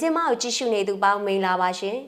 [0.00, 1.98] စင်းမကိုကြည့်ရှုနေသူပေါင်းမင်္ဂလာပါရှင်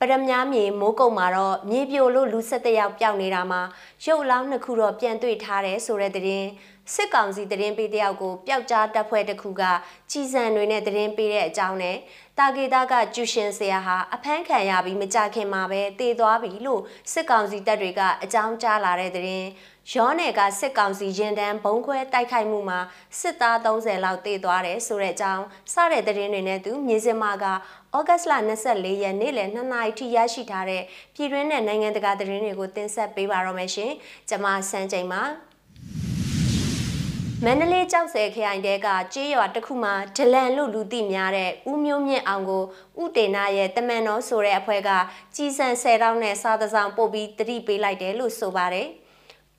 [0.00, 3.62] ပရမများမြေမိုးကုတ်မှာတော့မြေပြိုလို့လူဆက်တယောက်ပျောက်နေတာမှာ
[4.04, 6.48] ရုပ်လောင်းနှစ်ခုတော့ပြန်တွေ့ထားတယ်ဆိုတဲ့သတင်း
[6.94, 9.62] စစ်ကောင်စီသတင်းပေးတယောက်ကိုပျောက်ကြားတပ်ဖွဲ့တစ်ခုက
[10.10, 11.96] ကြီးစံတွေနဲ့သတင်းပေးတဲ့အကြောင်းနဲ့
[12.38, 19.48] တာဂေတာကကျူရှင်ဆရာဟာအဖမ်းခံရပြီးမကြခင်မှာပဲတည်သွားပြီလို့စစ်ကောင်စီတပ်တွေကအကြောင်းကြားလာတဲ့သတင်း
[19.94, 22.80] ရောနယ်ကစစ်ကောင်စီရင်တန်းဘုံခွဲတိုက်ခိုက်မှုမှာ
[23.20, 27.46] စစ်သား30လောက်တေသွားတယ်ဆိုတဲ့အကြောင်းစတဲ့သတင်းတွေနဲ့သူမြေစင်မာက
[27.96, 28.32] ဩဂတ်လ
[28.66, 30.82] 24ရက်နေ့လယ်2နာရီထိရရှိထားတဲ့
[31.14, 33.92] ပြည်တွင်းနဲ့နိုင်ငံတကာသတင်းတွေကိုတင်ဆက်ပေးပါရမရှင်။
[34.28, 35.22] ကျွန်မစန်းချိန်ပါ
[37.44, 42.64] မန္တလေးကြောက်စဲခရိုင်တဲကကြေးရွာတစ်ခုမှာဒလန်လို့လူသိများတဲ့ဦးမျိုးမြင့်အောင်ကို
[43.02, 44.90] ဥတေနာရဲ့တမန်တော်ဆိုတဲ့အဖွဲ့က
[45.34, 48.88] ကြီးစံ10တောင်းနဲ့စားသဆောင်ပို့ပြီးတတိပေးလိုက်တယ်လို့ဆိုပါတယ်။။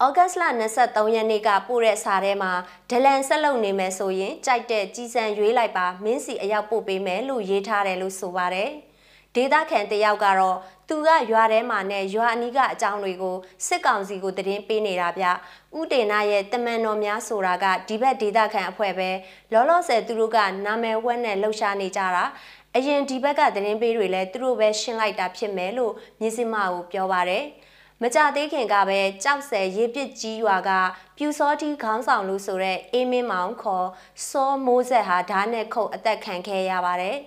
[0.05, 0.43] ဩဂတ်လ
[0.79, 2.51] 23ရက်နေ့ကပို့တဲ့စာထဲမှာ
[2.89, 8.69] ဒလန်ဆက်လုပ်နေမယ်ဆိုရင်ကြိုက်တဲ့ကြီးစံရွေးလိုက်ပါမင်းစီအရောက်ပို့ပေးမယ်လို့ရေးထားတယ်လို့ဆိုပါတယ်။
[9.35, 10.57] ဒေတာခန်တယောက်ကတော့
[10.89, 13.35] သူကရွာထဲမှာနဲ့ရွာအနီးကအကြောင်းတွေကို
[13.67, 15.25] စစ်ကောင်စီကိုသတင်းပေးနေတာဗျ။
[15.79, 19.09] ဥတေနာရဲ့တမန်တော်များဆိုတာကဒီဘက်ဒေတာခန်အဖွဲ့ပဲ
[19.53, 22.25] လောလောဆယ်သူတို့ကနာမည်ဝက်နဲ့လှုပ်ရှားနေကြတာ
[22.75, 27.45] အရင်ဒီဘက်ကသတင်းပေးတွေလည်းသူတို့ပဲရှင်းလိုက်တာဖြစ်မယ်လို့မြစ်စမကိုပြောပါတယ်။
[28.03, 30.69] မကြသေးခင်ကပဲကြောက်ဆယ်ရေပစ်ကြီးရွာက
[31.17, 33.87] ပြူစောတီခေါင်းဆောင်လို့ဆိုတဲ့အေးမင်းမောင်ခေါ်
[34.27, 37.17] စောမိုးဆက်ဟာဓာတ်နဲ့ခုတ်အသက်ခံခဲ့ရပါတယ်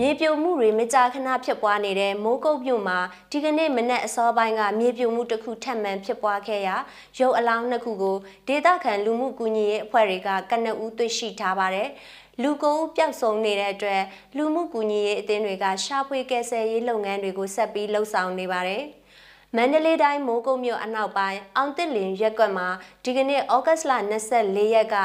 [0.00, 2.98] မြေပြိုမှုတွေမကြာခဏဖြစ်ပွားနေတဲ့မိုးကုတ်မြို့မှာ
[3.30, 6.76] ဒီကနေ့မနက်အစောပိုင်းကမြေပြိုမှုတစ်ခုထပ်မံဖြစ်ပွားခဲ့ရာ
[7.18, 8.16] ရုပ်အလောင်းနှစ်ခုကို
[8.48, 11.88] ဒေသခံလူမှုကူညီရေးအဖွဲ့တွေကကနအူးတွေ့ရှိထားပါတယ်။
[12.42, 14.02] လူကိုပျောက်ဆုံးနေတဲ့အတွက်
[14.36, 18.82] လူမှုကူညီရေးအသင်းတွေကရှာဖွေကယ်ဆယ်ရေးလုပ်ငန်းတွေကိုဆက်ပြီးလှုပ်ဆောင်နေပါတယ်။
[19.56, 22.68] မန္တလေးတိုင်းမိုးကုတ်မြို့အနောက်ပိုင်းအောင်တစ်လင်ရက်ကွက်မှာ
[23.04, 23.92] ဒီကနေ့ဩဂတ်လ
[24.30, 24.96] 24ရက်က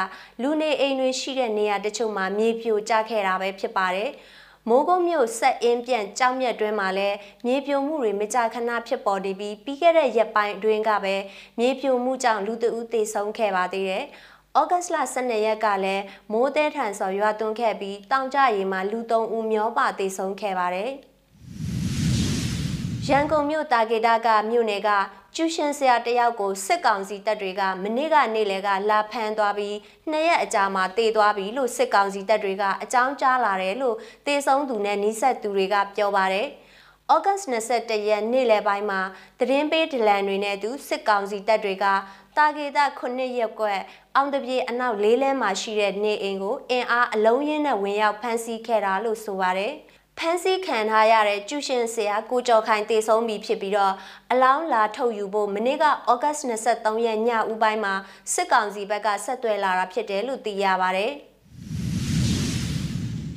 [0.41, 4.11] လူနေအိမ်တွေရှိတဲ့နေရာတချို့မှာမြေပြိုကျခဲ့တာပဲဖြစ်ပါတယ်။
[4.69, 11.15] မိုးကုတ်မြို့ဆက်အင်းပြန့်ကြောက်မြတ်တွင်းမှာလည်းမြေပြိုမှုတွေမကြာခဏဖြစ်ပေါ်နေပြီးပြီးခဲ့တဲ့ရက်ပိုင်းအတွင်းကပဲ
[11.59, 14.05] မြေပြိုမှုကြောင့်လူတအုပ်သေဆုံးခဲ့ပါသေးတယ်။။
[14.59, 20.91] ဩဂတ်လ12ရက်ကလည်းမိုးတဲထန်စော်ရွာသွန်းခဲ့ပြီးတောင်ကျရေမှာလူ3ဦးမျောပါသေဆုံးခဲ့ပါတယ်။
[23.09, 24.89] ရန်ကုန်မြို့တာဂေတာကမြို့နယ်က
[25.35, 29.77] ကျူရှင်ဆရာတယောက်ကိုစစ်ကောင်စီတပ်တွေကမနေ့ကနေ့လယ်ကလာဖမ်းသွားပြီး
[30.09, 36.47] နှစ်ရက်အကြာမှာတေသွားပြီလို့စစ်ကောင်စီတပ်တွေကအကြောင်းကြားလာတယ်လို့တေဆုံးသူနဲ့နှိဆက်သူတွေကပြောပါတယ်။
[37.13, 37.39] ဩဂတ်
[37.77, 39.01] 21ရက်နေ့လယ်ပိုင်းမှာ
[39.39, 41.85] သတင်းပေးဒလန်တွေနဲ့အတူစစ်ကောင်စီတပ်တွေက
[42.37, 43.79] တာဂေတာ9ရက်ကွက်
[44.15, 49.73] အောင်တပြေအနောက်လေးလဲမှာရှိတဲ့နေအိမ်ကိုအင်အားအလုံးရင်းနဲ့ဝင်ရောက်ဖမ်းဆီးခဲ့တာလို့ဆိုပါတယ်။
[50.19, 53.93] ဖမ်းဆီးခံထားရတဲ့ကျူရှင်ဆရာကိုကျော်ခိုင်တေဆုံးပြီဖြစ်ပြီးတော့
[54.31, 57.93] အလောင်းလာထုတ်ယူဖို့မနေ့ကဩဂတ်23ရက်ညဦးပိုင်းမှာ
[58.33, 61.11] စစ်ကောင်စီဘက်ကဆက်သွယ်လာတာဖြစ်တယ်လို့သိရပါတယ်။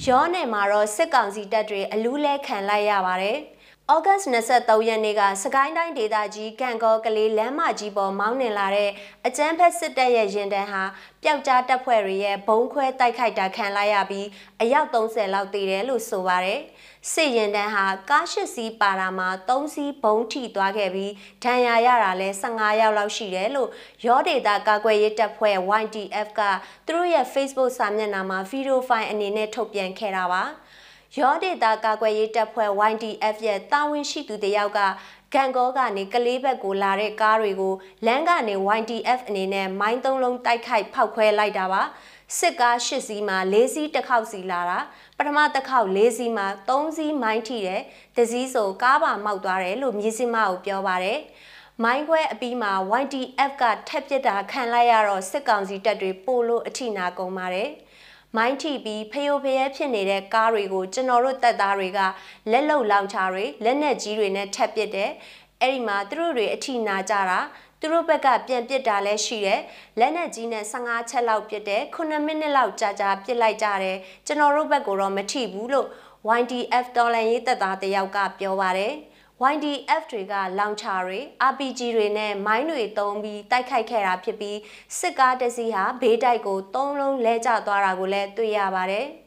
[0.07, 3.39] ရောနယ်မှာတော့စစ်ကောင်စီတပ်တွေအလူးလဲခံလိုက်ရပါတယ်။။
[3.95, 8.91] ဩဂတ်23ရက်နေ့ကစကိုင်းတိုင်းဒေသကြီးကံကောကလေးလမ်းမကြီးပေါ်မောင်းနှင်လာတဲ့
[9.27, 10.83] အကြမ်းဖက်စစ်တပ်ရဲ့ရင်တန်းဟာ
[11.23, 14.27] ပျောက်ကြားတပ်ဖွဲ့တွေရဲ့ဘုံခွဲတိုက်ခိုက်တာခံလိုက်ရပြီး
[14.61, 16.61] အယောက်30လောက်သေတယ်လို့ဆိုပါရယ်။
[17.13, 21.13] စစ်ရင်တန်းဟာကားရှစ်စီးပါတာမှာ3စီးဘုံထိသွားခဲ့ပြီး
[21.45, 23.71] ဒဏ်ရာရတာလဲ15ယောက်လောက်ရှိတယ်လို့
[24.07, 26.41] ရောဒေတာကာကွယ်ရေးတပ်ဖွဲ့ YDF က
[26.87, 30.45] သူတို့ရဲ့ Facebook စာမျက်နှာမှာဗီဒီယိုဖိုင်အနေနဲ့ထုတ်ပြန်ခဲ့တာပါ။
[31.19, 34.81] ရောဒေတာကာကွယ်ရေးတပ်ဖွဲ့ YDF ရဲ့တာဝန်ရှိသူတယောက်က
[35.35, 37.75] ဂန်ကောကနေကလေးဘက်ကိုလာတဲ့ကားတွေကို
[38.07, 41.83] လမ်းကနေ YDF အနေနဲ့မိုင်းသုံးလုံးတိုက်ခိုက်ဖောက်ခွဲလိုက်တာပါ
[42.39, 44.79] စစ်ကား၈စီးမှာ၄စီးတစ်ခေါက်စီလာတာ
[45.19, 47.83] ပထမတစ်ခေါက်၄စီးမှာ၃စီးမိုင်းထိတယ်
[48.17, 51.21] တစည်းဆိုကားပါမောက်သွားတယ်လို့မြေစင်မကိုပြောပါတယ်
[51.85, 57.71] မိုင်းခွဲအပြီးမှာ YDF ကထက်ပစ်တာခံလိုက်ရတော့စစ်ကောင်စီတပ်တွေပို့လို့အထိနာကုန်ပါတယ်။
[58.35, 62.01] မိုင်းထိပြီးဖျို့ဖျဲဖြစ်နေတဲ့ကားတွေကိုကျွန်တော်တို့တပ်သားတွေက
[62.53, 65.11] လက်လုံလောင်ချတွေလက်နက်ကြီးတွေနဲ့ထပ်ပစ်တယ်
[65.61, 67.41] အဲ့ဒီမှာသူတို့တွေအထိနာကြတာ
[67.81, 69.61] သူတို့ဘက်ကပြန်ပစ်တာလည်းရှိတယ်
[69.99, 73.97] လက်နက်ကြီးနဲ့15ချက်လောက်ပစ်တယ်9မိနစ်လောက်ကြာကြာပစ်လိုက်ကြတယ်
[74.27, 75.87] ကျွန်တော်တို့ဘက်ကတော့မထိဘူးလို့
[76.39, 78.93] YDF တော်လန်ရေးတပ်သားတယောက်ကပြောပါတယ်
[79.45, 81.19] YDF တွေကလောင်ချတွေ
[81.51, 84.59] RPG တွေနဲ့မိုင်းတွေတုံးပြီးတိုက်ခိုက်ခဲ့တာဖြစ်ပြီး
[84.99, 89.07] စစ်ကားတစ်စီးဟာဘေးတိုက်ကိုသုံးလုံးလဲကျသွားတာကိုလည်းတွေ့ရပါတယ်။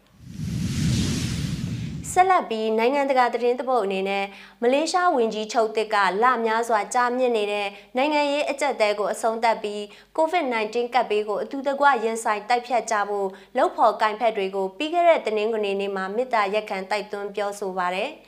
[2.12, 4.26] ဆက်လက်ပြီးနိုင်ငံတကာသတင်းသဘုတ်အနေနဲ့
[4.62, 7.68] မလေးရှားဝန်ကြီးချုပ်တစ်ကလများစွာကြာမြင့်နေတဲ့
[7.98, 9.82] နိုင်ငံရေးအကြက်တဲကိုအဆုံးသတ်ပြီး
[10.18, 18.12] COVID-19 ကပ်ဘေးကိုအတူတကွရင်ဆိုင်တိုက်ဖြတ်ကြဖို့လှုပ်ဖော်ကင်ဖက်တွေကိုပြီးခဲ့တဲ့တင်းငွေနေ့မှာမေတ္တာရက်ခံတိုက်တွန်းပြောဆိုပါရယ်။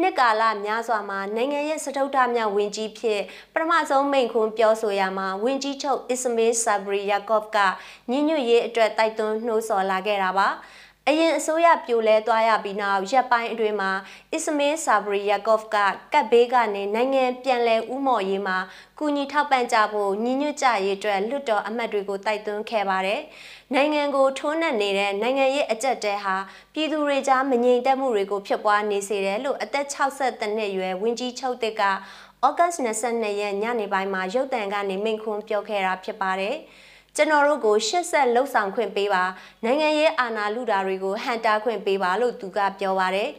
[0.00, 3.20] နှစ်ကာလများစွာမှာနိုင်ငံရဲ့စတုထမြဝင်ကြီးဖြစ်
[3.54, 7.58] ပထမဆုံးမိန့်ခွန်းပြောဆိုရမှာဝင်ကြီးချုပ်အစ္စမေးဆာဘရီယာကော့ဖ်က
[8.10, 10.48] ညညွတ်ရေးအတွက်တိုက်တွန်းနှိုးဆော်လာခဲ့တာပါ
[11.08, 13.92] အရင်အစိုးရပြိုလဲသွားရပြီးနောက်ရက်ပိုင်းအတွင်းမှာ
[14.32, 15.76] အစ္စမေးဆာဘရီယာကော့ဖ်က
[16.12, 18.58] ကတ်ဘေးကနေနိုင်ငံပြန်လည်ဥမော်ရေးမှာ
[18.98, 23.20] ကူညီထောက်ပံ့ကြဖို့ညီညွတ်ကြရေးအတွက်လွတ်တော်အမတ်တွေကိုတိုက်တွန်းခဲ့ပါတယ်။
[23.74, 26.36] နိုင်ငံကိုထိုးနှက်နေတဲ့နိုင်ငံရေးအကြက်တဲဟာ
[26.74, 36.56] ပြည်သူတွေကြားမငြိမ်သက်မှုတွေကိုဖြစ်ပွားနေစေတယ်လို့အသက်63နှစ်အရွယ်ဝင်းကြီးချုပ်တစ်ကဩဂတ်22ရက်ညနေပိုင်းမှာရုတ်တံကနေမိန့်ခွန်းပြောခဲ့တာဖြစ်ပါတယ်။
[37.16, 39.24] ကျွန်တော်တို့ကိုရှစ်ဆက်လှုပ်ဆောင်ခွင့်ပေးပါ
[39.64, 43.30] နိုင်ငံရေးအာဏာလုတာတွေကိုဟန်တာခွင့်ပေးပါလို့သူကပြောပါတယ်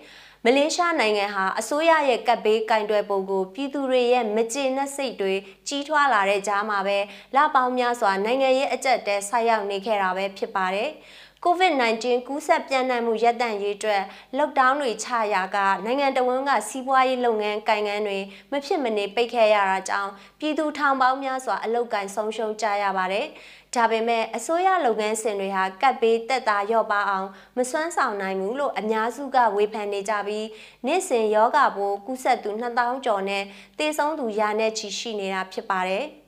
[0.45, 5.33] မလေးရှားနိုင်ငံဟာအစိုးရရဲ့ကပ်ဘေးကင်တွယ်ပုံကိုပြည်သူတွေရဲ့မကျေနပ်စိတ်တွေ
[5.67, 6.97] ကြီးထွားလာတဲ့ကြားမှာပဲ
[7.35, 10.89] လပေါင်းများစွာနိုင်ငံရေးအကြက်တဲဆိုက်ရောက်နေခဲ့တာပဲဖြစ်ပါတယ်။
[11.47, 14.03] COVID-19 ကူးစက်ပြန့်နှံ့မှုရပ်တန့်ရေးအတွက်
[14.37, 18.19] lockdown တွေချရာကနိုင်ငံတော်ဝန်ကစီးပွားရေးလုပ်ငန်းကိုင်ငန်းတွေ
[18.51, 23.25] မဖြစ်မနေပိတ်ခဲ့ရတာကြောင့်ပြည်သူထောင်ပေါင်းများစွာအလုတ်ကင်ဆုံးရှုံးကြရပါတယ်။
[23.75, 27.27] ဒါပေမဲ့အစိုးရလုပ်ငန်းစဉ်တွေဟာကပ်ဘေးတက်တာလျော့ပါအောင်
[27.57, 30.47] မစွမ်းဆောင်နိုင်ဘူးလို့အများစုကဝေဖန်နေကြပြီး
[30.85, 33.43] နေ့စဉ်ယောဂဘိုးကူးစက်သူ2000ကျော်နဲ့
[33.77, 36.05] သေဆုံးသူရာနဲ့ချီရှိနေတာဖြစ်ပါတယ်။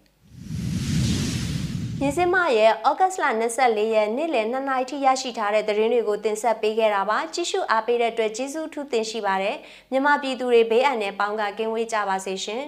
[2.02, 3.26] မြစင်းမရဲ့ဩဂတ်စ်လ
[3.60, 9.58] 24ရက်နေ့လယ်2နာရီထိရရှိထားတဲ့သတင်းတွေကိုတင်ဆက်ပေးခဲ့တာပါကြည့်ရှုအားပေးတဲ့အတွက်ကျေးဇူးထူးတင်ရှိပါတယ်
[9.92, 12.64] မြမပြည်သူတွေဘေးအန္တရာယ်ပေါင်းကကင်းဝေးကြပါစေရှင်